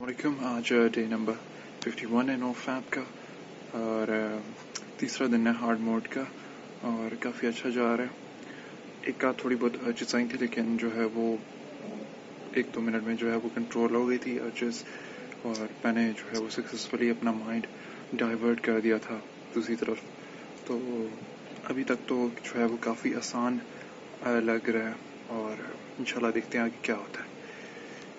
علیکم، 0.00 0.34
آج 0.46 0.68
day 0.94 1.04
number 1.06 1.34
fifty 1.82 2.06
one 2.10 2.28
ہے 2.30 2.34
نو 2.36 2.52
فیب 2.64 2.90
کا، 2.92 3.02
اور 3.78 4.08
تیسرا 4.98 5.26
دن 5.32 5.46
ہے 5.46 5.52
ہارڈ 5.60 5.80
موڈ 5.86 6.08
کا، 6.08 6.22
اور 6.88 7.16
کافی 7.22 7.46
اچھا 7.46 7.68
جا 7.76 7.86
رہا 7.96 8.04
ہے۔ 8.04 8.46
ایک 9.06 9.24
آدھ 9.24 9.36
تھوڑی 9.40 9.56
بہت 9.62 9.76
ارجز 9.86 10.14
آئی 10.14 10.26
تھی، 10.28 10.38
لیکن 10.40 10.76
جو 10.80 10.94
ہے 10.94 11.04
وہ 11.14 11.26
ایک 12.52 12.66
دو 12.74 12.80
منٹ 12.80 13.02
میں 13.04 13.14
جو 13.20 13.30
ہے 13.30 13.36
وہ 13.36 13.48
کنٹرول 13.54 13.94
ہو 13.94 14.08
گئی 14.08 14.18
تھی 14.24 14.38
ارجز 14.40 14.82
اور 15.42 15.66
میں 15.84 15.92
نے 15.92 16.06
جو 16.18 16.32
ہے 16.32 16.38
وہ 16.38 16.48
سکسیزفلی 16.56 17.10
اپنا 17.10 17.32
مائنڈ 17.42 17.66
ڈائیورٹ 18.20 18.60
کر 18.66 18.80
دیا 18.80 18.98
تھا 19.06 19.18
دوسری 19.54 19.76
طرف۔ 19.76 19.98
تو 20.66 20.78
ابھی 21.70 21.84
تک 21.90 22.06
تو 22.08 22.28
جو 22.42 22.58
ہے 22.60 22.64
وہ 22.64 22.76
کافی 22.86 23.14
آسان 23.14 23.58
لگ 24.46 24.70
رہا 24.70 24.88
ہے، 24.88 24.94
اور 25.36 25.56
انشاءاللہ 25.98 26.32
دیکھتے 26.34 26.58
ہیں 26.58 26.64
آگے 26.64 26.78
کیا 26.82 26.96
ہوتا 26.96 27.22
ہے۔ 27.22 27.36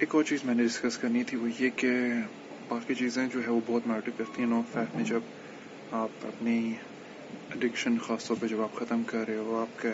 ایک 0.00 0.14
اور 0.14 0.24
چیز 0.24 0.44
میں 0.44 0.54
نے 0.54 0.64
ڈسکس 0.64 0.98
کرنی 0.98 1.24
تھی 1.24 1.36
وہ 1.38 1.48
یہ 1.58 1.70
کہ 1.76 1.88
باقی 2.68 2.94
چیزیں 2.94 3.26
جو 3.32 3.42
ہے 3.44 3.50
وہ 3.50 3.60
بہت 3.66 3.86
میٹر 3.86 4.10
کرتی 4.16 4.42
ہیں 4.42 4.48
نو 4.48 4.62
فیٹ 4.72 4.96
میں 4.96 5.04
جب 5.04 5.20
آپ 5.90 6.26
اپنی 6.26 6.74
اڈکشن 7.54 7.98
خاص 7.98 8.28
طور 8.28 8.36
پہ 8.40 8.46
جب 8.46 8.60
آپ 8.60 8.74
ختم 8.74 9.02
کر 9.02 9.26
رہے 9.28 9.36
ہو، 9.36 9.56
آپ 9.60 9.82
کا 9.82 9.88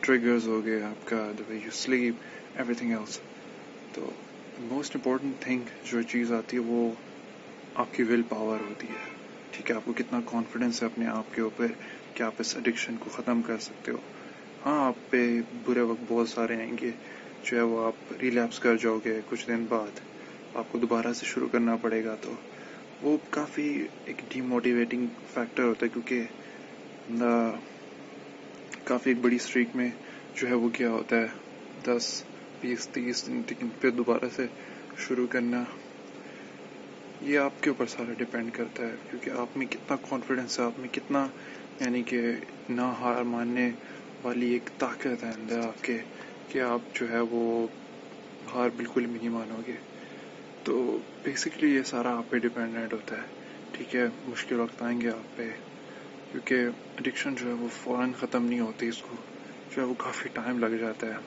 ٹریگرز 0.00 0.46
ہو 0.48 0.64
گئے، 0.64 0.82
آپ 0.82 1.06
کا 1.06 1.30
the 1.38 1.42
way 1.48 1.56
you 1.56 1.70
sleep 1.70 2.14
everything 2.74 2.90
else 2.90 3.20
تو 3.92 4.10
موسٹ 4.58 4.96
امپورٹنٹ 4.96 5.34
تھنگ 5.40 5.60
جو 5.84 6.02
چیز 6.02 6.32
آتی 6.32 6.56
ہے 6.56 6.62
وہ 6.62 6.90
آپ 7.74 7.94
کی 7.94 8.02
ول 8.02 8.22
پاور 8.22 8.60
ہوتی 8.60 8.86
ہے۔ 8.86 9.10
ٹھیک 9.50 9.70
ہے، 9.70 9.76
آپ 9.76 9.84
کو 9.84 9.92
کتنا 9.92 10.20
کانفیڈینس 10.30 10.82
ہے 10.82 10.86
اپنے 10.86 11.06
آپ 11.06 11.34
کے 11.34 11.40
اوپر 11.40 11.66
کہ 12.14 12.22
آپ 12.22 12.34
اس 12.38 12.56
اڈکشن 12.56 12.96
کو 12.96 13.10
ختم 13.10 13.42
کر 13.42 13.58
سکتے 13.58 13.90
ہو۔ 13.90 13.98
ہاں 14.66 14.84
آپ 14.84 15.10
پہ 15.10 15.40
برے 15.64 15.80
وقت 15.80 16.04
بہت 16.08 16.28
سارے 16.28 16.56
آئیں 16.56 16.76
گے 16.80 16.90
جو 17.42 17.56
ہے 17.56 17.62
وہ 17.62 17.86
آپ 17.86 18.12
ریلیپس 18.22 18.58
کر 18.60 18.76
جاؤ 18.76 18.98
گے 19.04 19.20
کچھ 19.26 19.46
دن 19.46 19.64
بعد، 19.68 20.00
آپ 20.54 20.72
کو 20.72 20.78
دوبارہ 20.78 21.12
سے 21.12 21.26
شروع 21.26 21.48
کرنا 21.48 21.76
پڑے 21.76 22.04
گا 22.04 22.14
تو۔ 22.20 22.32
وہ 23.02 23.16
کافی 23.30 23.66
ایک 24.04 24.20
ڈی 24.28 24.40
موٹیویٹنگ 24.40 25.06
فیکٹر 25.34 25.62
ہوتا 25.62 25.86
ہے 25.86 25.90
کیونکہ 25.94 27.18
کافی 28.84 29.10
ایک 29.10 29.18
بڑی 29.20 29.36
اسٹریک 29.36 29.68
میں 29.74 29.90
جو 30.34 30.48
ہے 30.48 30.54
وہ 30.54 30.68
کیا 30.68 30.90
ہوتا 30.90 31.16
ہے۔ 31.16 31.26
دس، 31.86 32.22
بیس، 32.60 32.88
تیس 32.88 33.26
دن 33.26 33.40
لیکن 33.48 33.68
پھر 33.80 33.90
دوبارہ 33.90 34.28
سے 34.36 34.46
شروع 34.98 35.26
کرنا۔ 35.26 35.62
یہ 37.20 37.38
آپ 37.38 37.62
کے 37.62 37.70
اوپر 37.70 37.86
سارا 37.86 38.12
ڈپینڈ 38.18 38.52
کرتا 38.52 38.82
ہے 38.86 38.94
کیونکہ 39.10 39.30
آپ 39.30 39.56
میں 39.56 39.66
کتنا 39.66 39.96
کانفیڈینس 40.08 40.58
ہے، 40.60 40.64
آپ 40.64 40.78
میں 40.78 40.88
کتنا 40.88 41.26
یعنی 41.80 42.02
کہ 42.02 42.20
نہ 42.68 42.86
ہار 43.00 43.22
ماننے 43.22 43.70
والی 44.22 44.52
ایک 44.52 44.70
طاقت 44.78 45.24
ہے 45.24 45.30
اندر 45.30 45.58
آپ 45.58 45.84
کے۔ 45.84 45.98
کہ 46.48 46.60
آپ 46.60 46.80
جو 46.94 47.10
ہے 47.10 47.20
وہ 47.20 47.66
ہار 48.54 48.68
بالکل 48.76 49.06
بھی 49.06 49.18
نہیں 49.18 49.28
مانو 49.28 49.56
گے۔ 49.66 49.76
تو 50.62 50.98
بیسکلی 51.22 51.74
یہ 51.74 51.82
سارا 51.82 52.18
آپ 52.18 52.30
پہ 52.30 52.38
ڈپینڈنٹ 52.38 52.92
ہوتا 52.92 53.16
ہے۔ 53.16 53.26
ٹھیک 53.72 53.96
ہے، 53.96 54.04
مشکل 54.26 54.60
وقت 54.60 54.82
آئیں 54.82 55.00
گے 55.00 55.10
آپ 55.10 55.36
پہ۔ 55.36 55.50
کیونکہ 56.30 56.66
اڈکشن 56.98 57.34
جو 57.34 57.48
ہے 57.48 57.52
وہ 57.52 57.68
فوراً 57.82 58.12
ختم 58.12 58.44
نہیں 58.46 58.60
ہوتی 58.60 58.88
اس 58.88 59.02
کو۔ 59.02 59.16
جو 59.76 59.82
ہے 59.82 59.86
وہ 59.86 59.94
کافی 59.98 60.28
ٹائم 60.28 60.58
لگ 60.58 60.76
جاتا 60.76 61.06
ہے۔ 61.06 61.18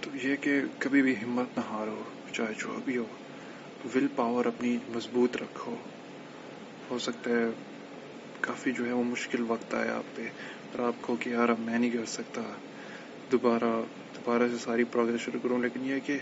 تو 0.00 0.10
یہ 0.22 0.36
کہ 0.36 0.60
کبھی 0.78 1.02
بھی 1.02 1.14
ہمت 1.22 1.58
نہ 1.58 1.62
ہارو، 1.70 2.02
چاہے 2.32 2.52
جو 2.58 2.80
بھی 2.84 2.96
ہو۔ 2.96 3.06
ول 3.94 4.06
پاور 4.16 4.44
اپنی 4.46 4.78
مضبوط 4.88 5.36
رکھو۔ 5.36 5.76
ہو 6.90 6.98
سکتا 6.98 7.30
ہے 7.30 7.44
کافی 8.40 8.72
جو 8.72 8.86
ہے 8.86 8.92
وہ 8.92 9.04
مشکل 9.04 9.44
وقت 9.48 9.74
آیا 9.74 9.96
آپ 9.96 10.16
پہ۔ 10.16 10.22
اور 10.72 10.86
آپ 10.86 10.94
کو 11.00 11.16
کہ 11.16 11.30
یار 11.30 11.48
اب 11.48 11.60
میں 11.60 11.78
نہیں 11.78 11.90
کر 11.90 12.04
سکتا۔ 12.04 12.42
دوبارہ 13.32 13.70
دوبارہ 14.16 14.48
سے 14.50 14.58
ساری 14.58 14.84
پروگرس 14.84 15.20
شروع 15.20 15.40
کروں، 15.42 15.58
لیکن 15.58 15.84
یہ 15.84 16.00
کہ 16.06 16.18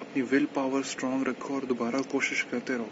اپنی 0.00 0.22
ول 0.22 0.46
پاور 0.54 0.80
اسٹرانگ 0.80 1.22
رکھو 1.22 1.54
اور 1.54 1.62
دوبارہ 1.62 2.02
کوشش 2.08 2.44
کرتے 2.44 2.74
رہو۔ 2.74 2.88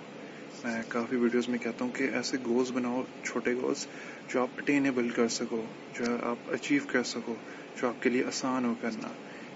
میں 0.64 0.82
کافی 0.88 1.16
ویڈیوز 1.16 1.48
میں 1.48 1.58
کہتا 1.58 1.84
ہوں 1.84 1.92
کہ 1.96 2.08
ایسے 2.12 2.36
گولز 2.46 2.70
بناؤ، 2.72 3.02
چھوٹے 3.24 3.54
گولز 3.54 3.86
جو 4.32 4.42
آپ 4.42 4.48
اٹینیبل 4.58 5.08
کر 5.08 5.28
سکو، 5.28 5.62
جو 5.98 6.04
آپ 6.22 6.50
اچیو 6.52 6.82
کر 6.92 7.02
سکو، 7.02 7.34
جو 7.80 7.88
آپ 7.88 8.02
کے 8.02 8.10
لیے 8.10 8.24
آسان 8.24 8.64
ہو 8.64 8.74
کرنا۔ 8.80 9.08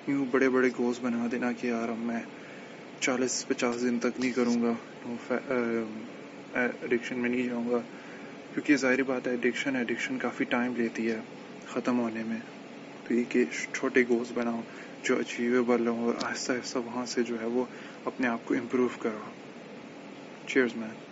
یوں 0.07 0.25
بڑے 0.31 0.49
بڑے 0.49 0.69
گولز 0.79 0.99
بنا 1.03 1.27
دینا 1.33 1.53
کہ 1.61 1.67
یار 1.67 1.89
اب 1.89 1.99
میں 1.99 2.21
چالیس، 3.01 3.45
پچاس 3.49 3.81
دن 3.83 3.99
تک 3.99 4.21
نہیں 4.21 4.33
کروں 4.33 4.57
گا 4.63 4.73
ایڈکشن 6.55 7.19
میں 7.19 7.31
نہیں 7.31 7.49
جاؤں 7.49 7.71
گا۔ 7.71 7.79
کیونکہ 8.55 8.77
ظاہری 8.77 9.03
بات 9.03 9.27
ہے 9.27 9.33
ایڈکشن 9.33 9.77
ایڈکشن 9.77 10.19
کافی 10.19 10.45
ٹائم 10.45 10.75
لیتی 10.77 11.11
ہے 11.11 11.21
ختم 11.67 11.99
ہونے 12.01 12.23
میں۔ 12.25 12.39
تو 13.13 13.25
کہ 13.29 13.45
چھوٹے 13.73 14.03
گولز 14.09 14.33
بناؤ، 14.33 14.61
جو 15.05 15.19
اچیویبل 15.19 15.89
ہوں 15.89 16.05
اور 16.05 16.15
آہستہ 16.25 16.53
آہستہ 16.53 16.79
وہاں 16.79 17.05
سے 17.07 17.23
جو 17.23 17.41
ہے 17.41 17.47
وہ 17.47 17.65
اپنے 18.05 18.29
آپ 18.29 18.45
کو 18.45 18.55
امپروو 18.55 18.89
کرو 18.99 19.21
چیئرز 20.47 20.77
مین 20.77 21.12